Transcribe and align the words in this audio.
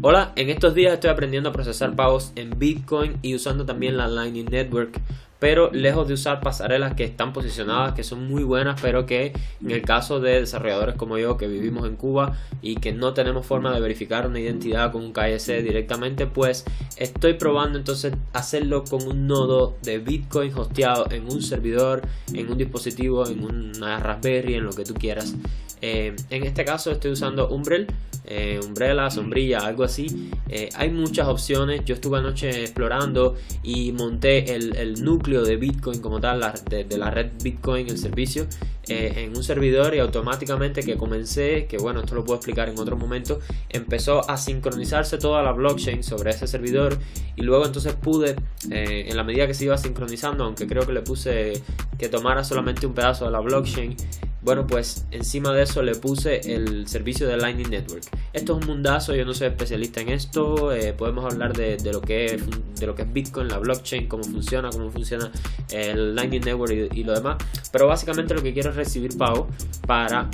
Hola, 0.00 0.32
en 0.36 0.48
estos 0.48 0.74
días 0.76 0.94
estoy 0.94 1.10
aprendiendo 1.10 1.48
a 1.48 1.52
procesar 1.52 1.96
pagos 1.96 2.30
en 2.36 2.56
Bitcoin 2.56 3.16
y 3.20 3.34
usando 3.34 3.66
también 3.66 3.96
la 3.96 4.06
Lightning 4.06 4.44
Network, 4.44 5.00
pero 5.40 5.72
lejos 5.72 6.06
de 6.06 6.14
usar 6.14 6.40
pasarelas 6.40 6.94
que 6.94 7.02
están 7.02 7.32
posicionadas, 7.32 7.92
que 7.92 8.04
son 8.04 8.28
muy 8.28 8.44
buenas, 8.44 8.80
pero 8.80 9.06
que 9.06 9.32
en 9.60 9.70
el 9.72 9.82
caso 9.82 10.20
de 10.20 10.38
desarrolladores 10.38 10.94
como 10.94 11.18
yo 11.18 11.36
que 11.36 11.48
vivimos 11.48 11.84
en 11.88 11.96
Cuba 11.96 12.38
y 12.62 12.76
que 12.76 12.92
no 12.92 13.12
tenemos 13.12 13.44
forma 13.44 13.74
de 13.74 13.80
verificar 13.80 14.24
una 14.24 14.38
identidad 14.38 14.92
con 14.92 15.02
un 15.02 15.12
KYC 15.12 15.64
directamente, 15.64 16.28
pues 16.28 16.64
estoy 16.96 17.34
probando 17.34 17.76
entonces 17.76 18.14
hacerlo 18.32 18.84
con 18.84 19.02
un 19.08 19.26
nodo 19.26 19.76
de 19.82 19.98
Bitcoin 19.98 20.54
hosteado 20.54 21.10
en 21.10 21.24
un 21.24 21.42
servidor, 21.42 22.02
en 22.32 22.48
un 22.48 22.56
dispositivo, 22.56 23.26
en 23.26 23.42
una 23.42 23.98
Raspberry, 23.98 24.54
en 24.54 24.64
lo 24.64 24.72
que 24.74 24.84
tú 24.84 24.94
quieras. 24.94 25.34
Eh, 25.82 26.14
en 26.30 26.44
este 26.44 26.64
caso 26.64 26.92
estoy 26.92 27.10
usando 27.10 27.48
Umbrel, 27.48 27.88
eh, 28.24 28.60
Umbrella, 28.64 29.10
sombrilla, 29.10 29.58
algo 29.58 29.82
así. 29.82 30.30
Eh, 30.48 30.68
hay 30.76 30.90
muchas 30.90 31.26
opciones. 31.26 31.84
Yo 31.84 31.96
estuve 31.96 32.18
anoche 32.18 32.62
explorando 32.62 33.34
y 33.64 33.90
monté 33.90 34.54
el, 34.54 35.02
núcleo 35.02 35.42
de 35.42 35.56
Bitcoin 35.56 36.00
como 36.00 36.20
tal, 36.20 36.40
de, 36.70 36.86
la 36.96 37.10
red 37.10 37.32
Bitcoin, 37.42 37.88
el 37.88 37.98
servicio, 37.98 38.46
en 38.86 39.36
un 39.36 39.42
servidor 39.42 39.94
y 39.94 39.98
automáticamente 39.98 40.82
que 40.82 40.96
comencé, 40.96 41.66
que 41.66 41.78
bueno, 41.78 42.00
esto 42.00 42.14
lo 42.14 42.24
puedo 42.24 42.36
explicar 42.36 42.68
en 42.68 42.78
otro 42.78 42.96
momento, 42.96 43.40
empezó 43.68 44.28
a 44.30 44.36
sincronizarse 44.36 45.18
toda 45.18 45.42
la 45.42 45.52
blockchain 45.52 46.02
sobre 46.02 46.30
ese 46.30 46.46
servidor 46.46 46.98
y 47.34 47.42
luego 47.42 47.64
entonces 47.64 47.94
pude, 47.94 48.36
en 48.70 49.16
la 49.16 49.24
medida 49.24 49.46
que 49.46 49.54
se 49.54 49.64
iba 49.64 49.78
sincronizando, 49.78 50.44
aunque 50.44 50.66
creo 50.66 50.86
que 50.86 50.92
le 50.92 51.00
puse 51.00 51.62
que 51.98 52.08
tomara 52.08 52.44
solamente 52.44 52.86
un 52.86 52.92
pedazo 52.92 53.24
de 53.24 53.30
la 53.30 53.40
blockchain, 53.40 53.96
bueno, 54.42 54.66
pues 54.66 55.06
encima 55.12 55.52
de 55.52 55.62
eso 55.62 55.82
le 55.82 55.94
puse 55.94 56.54
el 56.54 56.88
servicio 56.88 57.28
de 57.28 57.36
Lightning 57.36 57.70
Network. 57.70 58.02
Esto 58.32 58.58
es 58.58 58.62
un 58.62 58.74
mundazo, 58.74 59.14
yo 59.14 59.24
no 59.24 59.34
soy 59.34 59.46
especialista 59.46 60.00
en 60.00 60.08
esto. 60.08 60.72
Eh, 60.72 60.92
podemos 60.94 61.24
hablar 61.24 61.52
de, 61.52 61.78
lo 61.92 62.00
que 62.00 62.24
es, 62.26 62.42
de 62.80 62.86
lo 62.86 62.94
que 62.96 63.02
es 63.02 63.12
Bitcoin, 63.12 63.46
la 63.46 63.58
blockchain, 63.58 64.08
cómo 64.08 64.24
funciona, 64.24 64.70
cómo 64.70 64.90
funciona 64.90 65.30
el 65.70 66.16
Lightning 66.16 66.40
Network 66.40 66.72
y, 66.92 67.04
lo 67.04 67.14
demás. 67.14 67.36
Pero 67.70 67.86
básicamente 67.86 68.34
lo 68.34 68.42
que 68.42 68.52
quiero 68.52 68.70
es 68.70 68.76
recibir 68.76 69.16
pago 69.16 69.46
para 69.86 70.28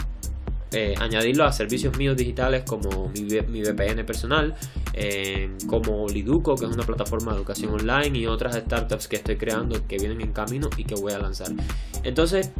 eh, 0.72 0.94
añadirlo 0.98 1.44
a 1.44 1.52
servicios 1.52 1.96
míos 1.98 2.16
digitales 2.16 2.62
como 2.66 3.10
mi, 3.10 3.24
VPN 3.24 4.06
personal, 4.06 4.54
eh, 4.94 5.50
como 5.66 6.08
Liduco, 6.08 6.54
que 6.54 6.64
es 6.64 6.72
una 6.72 6.84
plataforma 6.84 7.32
de 7.32 7.38
educación 7.38 7.74
online, 7.74 8.18
y 8.18 8.26
otras 8.26 8.56
startups 8.56 9.06
que 9.06 9.16
estoy 9.16 9.36
creando 9.36 9.86
que 9.86 9.98
vienen 9.98 10.22
en 10.22 10.32
camino 10.32 10.70
y 10.78 10.84
que 10.84 10.94
voy 10.94 11.12
a 11.12 11.18
lanzar. 11.18 11.48
Entonces, 12.04 12.52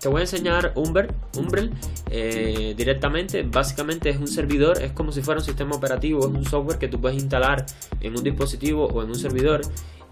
te 0.00 0.08
voy 0.08 0.20
a 0.20 0.22
enseñar 0.22 0.72
Umber, 0.74 1.12
Umbrel 1.36 1.70
eh, 2.10 2.74
directamente. 2.76 3.42
Básicamente 3.42 4.10
es 4.10 4.18
un 4.18 4.28
servidor, 4.28 4.82
es 4.82 4.92
como 4.92 5.12
si 5.12 5.22
fuera 5.22 5.40
un 5.40 5.44
sistema 5.44 5.76
operativo, 5.76 6.20
es 6.20 6.26
un 6.26 6.44
software 6.44 6.78
que 6.78 6.88
tú 6.88 7.00
puedes 7.00 7.18
instalar 7.18 7.66
en 8.00 8.16
un 8.16 8.22
dispositivo 8.22 8.86
o 8.86 9.02
en 9.02 9.08
un 9.08 9.16
servidor 9.16 9.62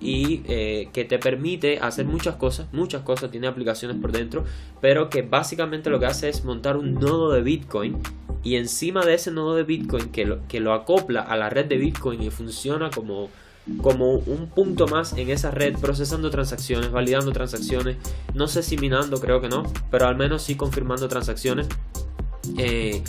y 0.00 0.42
eh, 0.46 0.88
que 0.92 1.04
te 1.04 1.18
permite 1.18 1.78
hacer 1.78 2.06
muchas 2.06 2.34
cosas, 2.34 2.66
muchas 2.72 3.02
cosas, 3.02 3.30
tiene 3.30 3.46
aplicaciones 3.46 3.96
por 3.98 4.10
dentro, 4.10 4.44
pero 4.80 5.08
que 5.08 5.22
básicamente 5.22 5.90
lo 5.90 6.00
que 6.00 6.06
hace 6.06 6.28
es 6.28 6.44
montar 6.44 6.76
un 6.76 6.94
nodo 6.94 7.30
de 7.30 7.40
Bitcoin 7.40 7.98
y 8.42 8.56
encima 8.56 9.04
de 9.04 9.14
ese 9.14 9.30
nodo 9.30 9.54
de 9.54 9.62
Bitcoin 9.62 10.10
que 10.10 10.26
lo, 10.26 10.46
que 10.48 10.58
lo 10.58 10.72
acopla 10.72 11.20
a 11.20 11.36
la 11.36 11.48
red 11.50 11.66
de 11.66 11.76
Bitcoin 11.76 12.22
y 12.22 12.30
funciona 12.30 12.90
como 12.90 13.30
como 13.80 14.14
un 14.14 14.48
punto 14.48 14.86
más 14.88 15.12
en 15.12 15.30
esa 15.30 15.50
red 15.50 15.78
procesando 15.78 16.30
transacciones, 16.30 16.90
validando 16.90 17.32
transacciones, 17.32 17.96
no 18.34 18.48
sé 18.48 18.62
si 18.62 18.76
minando, 18.76 19.20
creo 19.20 19.40
que 19.40 19.48
no, 19.48 19.62
pero 19.90 20.06
al 20.06 20.16
menos 20.16 20.42
sí 20.42 20.56
confirmando 20.56 21.08
transacciones. 21.08 21.68
Eh, 22.58 23.02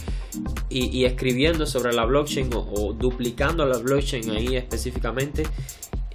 y, 0.69 1.05
escribiendo 1.05 1.65
sobre 1.65 1.91
la 1.91 2.05
blockchain 2.05 2.51
o, 2.53 2.93
duplicando 2.93 3.65
la 3.65 3.77
blockchain 3.77 4.29
ahí 4.31 4.55
específicamente. 4.55 5.43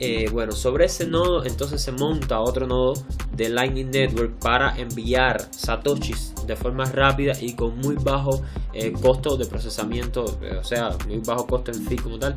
Eh, 0.01 0.31
bueno, 0.31 0.53
sobre 0.53 0.85
ese 0.85 1.09
nodo 1.09 1.45
entonces 1.45 1.83
se 1.83 1.91
monta 1.91 2.39
otro 2.39 2.69
nodo 2.69 2.95
de 3.35 3.49
Lightning 3.49 3.91
Network 3.91 4.39
para 4.39 4.79
enviar 4.79 5.49
satoshis 5.53 6.35
de 6.47 6.55
forma 6.55 6.85
rápida 6.85 7.33
y 7.41 7.55
con 7.55 7.77
muy 7.79 7.97
bajo 7.97 8.41
eh, 8.73 8.93
costo 8.93 9.37
de 9.37 9.47
procesamiento, 9.47 10.39
o 10.57 10.63
sea, 10.63 10.97
muy 11.09 11.19
bajo 11.19 11.49
costo 11.49 11.73
en 11.73 11.83
fee 11.83 11.97
como 11.97 12.17
tal 12.17 12.37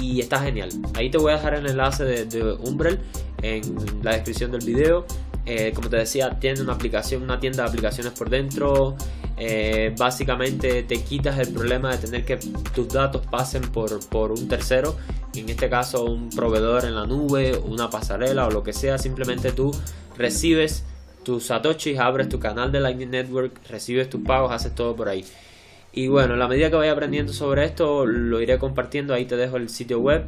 y 0.00 0.20
está 0.20 0.40
genial. 0.40 0.70
Ahí 0.94 1.10
te 1.10 1.18
voy 1.18 1.32
a 1.32 1.36
dejar 1.36 1.54
el 1.54 1.66
enlace 1.66 2.04
de, 2.04 2.52
Umbrel 2.60 2.98
en 3.42 3.62
la 4.02 4.12
descripción 4.12 4.50
del 4.50 4.64
video. 4.64 5.06
Eh, 5.46 5.72
como 5.74 5.88
te 5.88 5.96
decía, 5.96 6.38
tiene 6.38 6.60
una 6.60 6.74
aplicación, 6.74 7.22
una 7.22 7.40
tienda 7.40 7.64
de 7.64 7.68
aplicaciones 7.68 8.12
por 8.12 8.30
dentro. 8.30 8.96
Eh, 9.36 9.94
básicamente 9.98 10.82
te 10.82 11.02
quitas 11.02 11.38
el 11.38 11.52
problema 11.52 11.90
de 11.92 11.98
tener 11.98 12.24
que 12.24 12.36
tus 12.74 12.88
datos 12.88 13.26
pasen 13.26 13.62
por, 13.62 14.06
por 14.08 14.32
un 14.32 14.48
tercero. 14.48 14.96
En 15.34 15.48
este 15.48 15.70
caso, 15.70 16.04
un 16.04 16.30
proveedor 16.30 16.84
en 16.84 16.94
la 16.94 17.06
nube, 17.06 17.56
una 17.56 17.88
pasarela 17.88 18.46
o 18.46 18.50
lo 18.50 18.62
que 18.62 18.72
sea. 18.72 18.98
Simplemente 18.98 19.52
tú 19.52 19.70
recibes 20.16 20.84
tus 21.24 21.46
satoshis, 21.46 21.98
abres 21.98 22.28
tu 22.28 22.38
canal 22.38 22.72
de 22.72 22.80
Lightning 22.80 23.10
Network, 23.10 23.60
recibes 23.68 24.08
tus 24.08 24.22
pagos, 24.22 24.52
haces 24.52 24.74
todo 24.74 24.96
por 24.96 25.08
ahí. 25.08 25.24
Y 25.92 26.08
bueno, 26.08 26.34
a 26.34 26.36
la 26.36 26.46
medida 26.46 26.70
que 26.70 26.76
vaya 26.76 26.92
aprendiendo 26.92 27.32
sobre 27.32 27.64
esto, 27.64 28.06
lo 28.06 28.40
iré 28.40 28.58
compartiendo. 28.58 29.12
Ahí 29.12 29.24
te 29.24 29.36
dejo 29.36 29.56
el 29.56 29.68
sitio 29.68 29.98
web. 30.00 30.24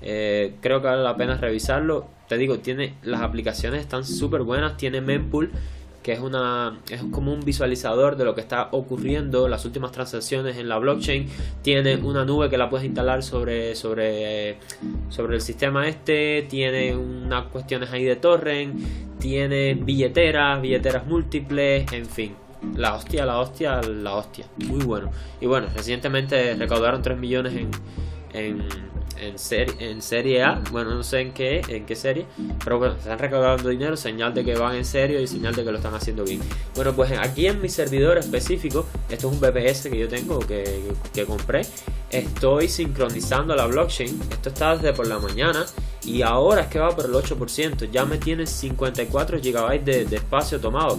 Eh, 0.00 0.54
creo 0.60 0.80
que 0.80 0.88
vale 0.88 1.02
la 1.02 1.16
pena 1.16 1.36
revisarlo. 1.36 2.06
Te 2.28 2.38
digo, 2.38 2.58
tiene 2.58 2.94
las 3.02 3.20
aplicaciones 3.20 3.80
están 3.80 4.04
súper 4.04 4.42
buenas. 4.42 4.78
Tiene 4.78 5.02
Mempool, 5.02 5.50
que 6.02 6.12
es 6.12 6.20
una 6.20 6.80
es 6.88 7.02
como 7.10 7.32
un 7.32 7.40
visualizador 7.40 8.16
de 8.16 8.24
lo 8.24 8.34
que 8.34 8.40
está 8.40 8.68
ocurriendo, 8.72 9.48
las 9.48 9.66
últimas 9.66 9.92
transacciones 9.92 10.56
en 10.56 10.68
la 10.68 10.78
blockchain. 10.78 11.28
Tiene 11.60 11.96
una 11.96 12.24
nube 12.24 12.48
que 12.48 12.56
la 12.56 12.70
puedes 12.70 12.86
instalar 12.86 13.22
sobre 13.22 13.76
sobre 13.76 14.56
sobre 15.10 15.36
el 15.36 15.42
sistema 15.42 15.86
este. 15.88 16.46
Tiene 16.48 16.96
unas 16.96 17.46
cuestiones 17.48 17.90
ahí 17.92 18.04
de 18.04 18.16
torrent. 18.16 18.80
Tiene 19.18 19.74
billeteras, 19.74 20.60
billeteras 20.60 21.06
múltiples, 21.06 21.92
en 21.92 22.06
fin 22.06 22.41
la 22.74 22.94
hostia, 22.94 23.26
la 23.26 23.38
hostia, 23.38 23.80
la 23.82 24.14
hostia. 24.14 24.46
Muy 24.66 24.84
bueno. 24.84 25.10
Y 25.40 25.46
bueno, 25.46 25.68
recientemente 25.74 26.54
recaudaron 26.54 27.02
3 27.02 27.18
millones 27.18 27.54
en, 27.54 27.70
en, 28.32 28.64
en, 29.20 29.38
serie, 29.38 29.74
en 29.78 30.00
serie 30.00 30.42
A. 30.42 30.62
Bueno, 30.70 30.94
no 30.94 31.02
sé 31.02 31.20
en 31.20 31.32
qué, 31.32 31.62
en 31.68 31.84
qué 31.84 31.96
serie. 31.96 32.26
Pero 32.64 32.78
bueno, 32.78 32.94
están 32.94 33.18
recaudando 33.18 33.68
dinero, 33.68 33.96
señal 33.96 34.32
de 34.34 34.44
que 34.44 34.54
van 34.54 34.76
en 34.76 34.84
serio 34.84 35.20
y 35.20 35.26
señal 35.26 35.54
de 35.54 35.64
que 35.64 35.70
lo 35.70 35.78
están 35.78 35.94
haciendo 35.94 36.24
bien. 36.24 36.40
Bueno, 36.74 36.92
pues 36.94 37.12
aquí 37.18 37.46
en 37.46 37.60
mi 37.60 37.68
servidor 37.68 38.18
específico, 38.18 38.86
esto 39.08 39.28
es 39.28 39.34
un 39.34 39.40
VPS 39.40 39.88
que 39.88 39.98
yo 39.98 40.08
tengo, 40.08 40.38
que, 40.40 40.82
que 41.12 41.24
compré. 41.24 41.62
Estoy 42.10 42.68
sincronizando 42.68 43.54
la 43.54 43.66
blockchain. 43.66 44.20
Esto 44.30 44.48
está 44.48 44.76
desde 44.76 44.92
por 44.92 45.06
la 45.06 45.18
mañana. 45.18 45.64
Y 46.04 46.22
ahora 46.22 46.62
es 46.62 46.66
que 46.68 46.78
va 46.78 46.90
por 46.94 47.04
el 47.04 47.12
8%. 47.12 47.90
Ya 47.90 48.04
me 48.04 48.18
tiene 48.18 48.46
54 48.46 49.38
GB 49.38 49.84
de, 49.84 50.04
de 50.04 50.16
espacio 50.16 50.58
tomado 50.58 50.98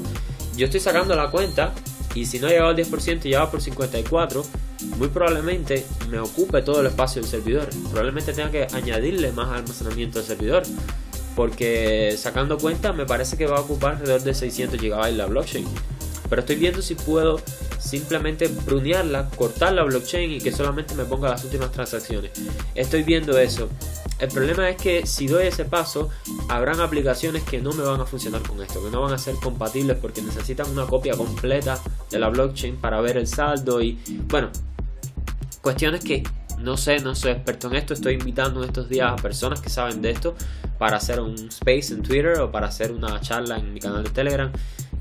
yo 0.55 0.65
estoy 0.65 0.79
sacando 0.79 1.15
la 1.15 1.29
cuenta 1.29 1.73
y 2.15 2.25
si 2.25 2.39
no 2.39 2.47
llegado 2.47 2.69
al 2.69 2.75
10% 2.75 3.25
y 3.25 3.31
ya 3.31 3.39
va 3.39 3.51
por 3.51 3.61
54, 3.61 4.43
muy 4.97 5.07
probablemente 5.07 5.85
me 6.09 6.19
ocupe 6.19 6.61
todo 6.61 6.81
el 6.81 6.87
espacio 6.87 7.21
del 7.21 7.29
servidor. 7.29 7.69
Probablemente 7.89 8.33
tenga 8.33 8.51
que 8.51 8.67
añadirle 8.71 9.31
más 9.31 9.49
almacenamiento 9.49 10.19
al 10.19 10.25
servidor. 10.25 10.63
Porque 11.35 12.15
sacando 12.15 12.59
cuenta 12.59 12.93
me 12.93 13.07
parece 13.07 13.37
que 13.37 13.47
va 13.47 13.57
a 13.57 13.61
ocupar 13.61 13.93
alrededor 13.93 14.21
de 14.21 14.35
600 14.35 14.79
GB 14.79 15.11
la 15.13 15.25
blockchain. 15.25 15.65
Pero 16.29 16.41
estoy 16.41 16.57
viendo 16.57 16.81
si 16.83 16.93
puedo 16.93 17.41
simplemente 17.83 18.47
brunearla, 18.47 19.29
cortar 19.31 19.73
la 19.73 19.83
blockchain 19.83 20.31
y 20.31 20.39
que 20.39 20.51
solamente 20.51 20.95
me 20.95 21.03
ponga 21.05 21.29
las 21.29 21.43
últimas 21.43 21.71
transacciones. 21.71 22.31
Estoy 22.75 23.03
viendo 23.03 23.37
eso. 23.37 23.69
El 24.19 24.29
problema 24.29 24.69
es 24.69 24.77
que 24.77 25.05
si 25.05 25.27
doy 25.27 25.47
ese 25.47 25.65
paso, 25.65 26.09
habrán 26.47 26.79
aplicaciones 26.79 27.43
que 27.43 27.59
no 27.59 27.73
me 27.73 27.83
van 27.83 27.99
a 27.99 28.05
funcionar 28.05 28.41
con 28.41 28.61
esto, 28.61 28.83
que 28.83 28.89
no 28.89 29.01
van 29.01 29.13
a 29.13 29.17
ser 29.17 29.35
compatibles 29.35 29.97
porque 29.97 30.21
necesitan 30.21 30.69
una 30.71 30.85
copia 30.85 31.15
completa 31.15 31.79
de 32.09 32.19
la 32.19 32.29
blockchain 32.29 32.77
para 32.77 33.01
ver 33.01 33.17
el 33.17 33.27
saldo 33.27 33.81
y 33.81 33.99
bueno, 34.29 34.49
cuestiones 35.61 36.03
que 36.03 36.23
no 36.59 36.77
sé, 36.77 36.99
no 36.99 37.13
soy 37.15 37.31
experto 37.31 37.67
en 37.67 37.75
esto, 37.75 37.93
estoy 37.93 38.13
invitando 38.13 38.63
en 38.63 38.69
estos 38.69 38.87
días 38.87 39.11
a 39.11 39.15
personas 39.17 39.59
que 39.59 39.69
saben 39.69 40.01
de 40.01 40.11
esto 40.11 40.35
para 40.77 40.97
hacer 40.97 41.19
un 41.19 41.35
space 41.35 41.93
en 41.93 42.01
Twitter 42.01 42.39
o 42.39 42.51
para 42.51 42.67
hacer 42.67 42.93
una 42.93 43.19
charla 43.19 43.57
en 43.57 43.73
mi 43.73 43.81
canal 43.81 44.03
de 44.03 44.09
Telegram, 44.11 44.51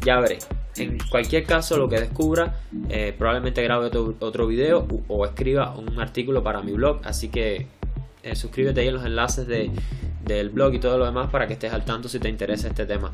ya 0.00 0.18
veré. 0.18 0.38
En 0.76 0.98
cualquier 1.10 1.44
caso, 1.44 1.76
lo 1.76 1.88
que 1.88 2.00
descubra, 2.00 2.60
eh, 2.88 3.14
probablemente 3.16 3.62
grabe 3.62 3.86
otro, 3.86 4.14
otro 4.20 4.46
video 4.46 4.86
o 5.08 5.26
escriba 5.26 5.74
un 5.76 6.00
artículo 6.00 6.42
para 6.42 6.62
mi 6.62 6.72
blog, 6.72 7.00
así 7.04 7.28
que 7.28 7.66
eh, 8.22 8.36
suscríbete 8.36 8.80
ahí 8.80 8.88
en 8.88 8.94
los 8.94 9.04
enlaces 9.04 9.46
de, 9.46 9.70
del 10.24 10.50
blog 10.50 10.74
y 10.74 10.78
todo 10.78 10.96
lo 10.96 11.04
demás 11.04 11.30
para 11.30 11.46
que 11.46 11.54
estés 11.54 11.72
al 11.72 11.84
tanto 11.84 12.08
si 12.08 12.18
te 12.18 12.28
interesa 12.28 12.68
este 12.68 12.86
tema. 12.86 13.12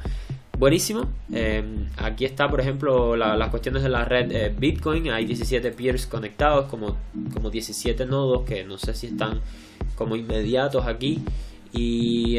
Buenísimo. 0.59 1.09
Eh, 1.33 1.63
aquí 1.99 2.25
está, 2.25 2.51
por 2.51 2.61
ejemplo, 2.61 3.15
las 3.17 3.49
cuestiones 3.49 3.85
de 3.85 3.89
la 3.89 4.05
red 4.05 4.33
eh, 4.33 4.53
Bitcoin. 4.57 5.09
Hay 5.11 5.25
17 5.25 5.71
peers 5.71 6.07
conectados, 6.07 6.67
como, 6.67 6.97
como 7.33 7.49
17 7.49 8.05
nodos 8.07 8.43
que 8.43 8.65
no 8.65 8.77
sé 8.77 8.93
si 8.95 9.07
están 9.07 9.41
como 9.95 10.17
inmediatos 10.17 10.85
aquí. 10.87 11.23
Y 11.73 12.39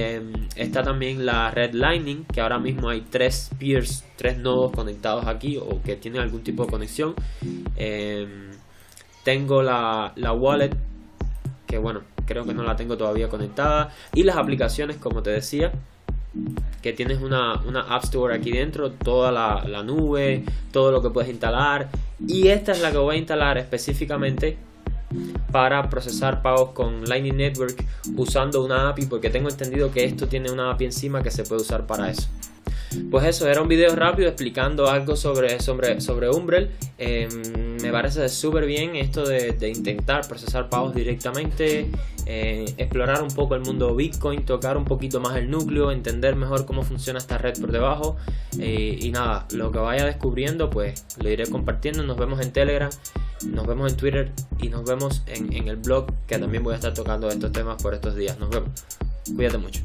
está 0.55 0.83
también 0.83 1.25
la 1.25 1.51
red 1.51 1.73
Lightning, 1.73 2.25
que 2.25 2.41
ahora 2.41 2.59
mismo 2.59 2.89
hay 2.89 3.01
3 3.01 3.51
peers, 3.59 4.03
3 4.17 4.39
nodos 4.39 4.71
conectados 4.71 5.27
aquí 5.27 5.57
o 5.57 5.81
que 5.83 5.95
tienen 5.95 6.21
algún 6.21 6.43
tipo 6.43 6.65
de 6.65 6.71
conexión. 6.71 7.15
tengo 9.23 9.61
la, 9.61 10.13
la 10.15 10.33
wallet 10.33 10.71
que 11.69 11.77
bueno, 11.77 12.01
creo 12.25 12.45
que 12.45 12.53
no 12.53 12.63
la 12.63 12.75
tengo 12.75 12.97
todavía 12.97 13.29
conectada. 13.29 13.93
Y 14.15 14.23
las 14.23 14.37
aplicaciones, 14.37 14.97
como 14.97 15.21
te 15.21 15.29
decía, 15.29 15.71
que 16.81 16.93
tienes 16.93 17.21
una, 17.21 17.61
App 17.87 18.03
Store 18.05 18.35
aquí 18.35 18.51
dentro, 18.51 18.91
toda 18.91 19.31
la, 19.31 19.63
la, 19.67 19.83
nube, 19.83 20.43
todo 20.71 20.91
lo 20.91 21.01
que 21.03 21.11
puedes 21.11 21.29
instalar. 21.29 21.89
Y 22.27 22.47
esta 22.47 22.71
es 22.71 22.81
la 22.81 22.91
que 22.91 22.97
voy 22.97 23.15
a 23.15 23.19
instalar 23.19 23.59
específicamente 23.59 24.57
para 25.51 25.89
procesar 25.89 26.41
pagos 26.41 26.71
con 26.71 27.05
Lightning 27.05 27.37
Network 27.37 27.83
usando 28.15 28.63
una 28.63 28.89
API, 28.89 29.05
porque 29.05 29.29
tengo 29.29 29.49
entendido 29.49 29.91
que 29.91 30.05
esto 30.05 30.27
tiene 30.27 30.51
una 30.51 30.71
API 30.71 30.85
encima 30.85 31.23
que 31.23 31.31
se 31.31 31.43
puede 31.43 31.61
usar 31.61 31.85
para 31.85 32.09
eso. 32.09 32.29
Pues 33.11 33.25
eso, 33.25 33.47
era 33.47 33.61
un 33.61 33.67
video 33.67 33.95
rápido 33.95 34.27
explicando 34.27 34.89
algo 34.89 35.15
sobre, 35.15 35.59
sobre, 35.59 36.29
Umbrel. 36.29 36.71
Em, 36.97 37.29
me 37.81 37.91
parece 37.91 38.27
súper 38.29 38.65
bien 38.65 38.95
esto 38.95 39.25
de, 39.27 39.55
intentar 39.69 40.27
procesar 40.27 40.69
pagos 40.69 40.95
directamente, 40.95 41.89
eh, 42.25 42.65
explorar 42.77 43.21
un 43.21 43.29
poco 43.29 43.53
el 43.55 43.61
mundo 43.61 43.95
Bitcoin, 43.95 44.43
tocar 44.43 44.75
un 44.75 44.85
poquito 44.85 45.19
más 45.19 45.35
el 45.37 45.51
núcleo, 45.51 45.91
entender 45.91 46.35
mejor 46.35 46.65
cómo 46.65 46.81
funciona 46.81 47.19
esta 47.19 47.37
red 47.37 47.59
por 47.59 47.71
debajo. 47.71 48.17
Eh, 48.59 48.97
y 48.99 49.11
nada, 49.11 49.45
lo 49.51 49.71
que 49.71 49.77
vaya 49.77 50.05
descubriendo, 50.05 50.69
pues 50.71 51.05
lo 51.21 51.29
iré 51.29 51.47
compartiendo. 51.47 52.03
Nos 52.03 52.17
vemos 52.17 52.41
en 52.41 52.51
Telegram, 52.51 52.89
nos 53.47 53.67
vemos 53.67 53.91
en 53.91 53.97
Twitter 53.97 54.31
y 54.59 54.69
nos 54.69 54.83
vemos 54.83 55.23
en, 55.27 55.67
el 55.67 55.77
blog, 55.77 56.07
que 56.27 56.37
también 56.37 56.63
voy 56.63 56.73
a 56.73 56.75
estar 56.75 56.93
tocando 56.93 57.29
estos 57.29 57.51
temas 57.51 57.81
por 57.81 57.93
estos 57.93 58.15
días. 58.15 58.37
Nos 58.39 58.49
vemos. 58.49 58.69
Cuídate 59.35 59.57
mucho. 59.57 59.81